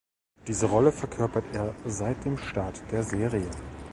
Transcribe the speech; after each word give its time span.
Diese 0.47 0.65
Rolle 0.65 0.91
verkörpert 0.91 1.45
er 1.53 1.75
seit 1.85 2.25
dem 2.25 2.35
Start 2.35 2.81
der 2.91 3.03
Serie. 3.03 3.51